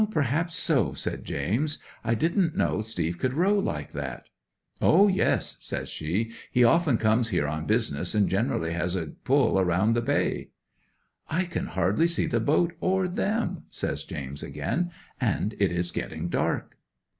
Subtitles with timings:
[0.09, 1.77] '"Perhaps so," said James.
[2.03, 4.29] "I didn't know Steve could row like that."
[4.81, 6.31] '"O yes," says she.
[6.51, 10.49] "He often comes here on business, and generally has a pull round the bay."
[11.29, 16.29] '"I can hardly see the boat or them," says James again; "and it is getting
[16.29, 16.77] dark."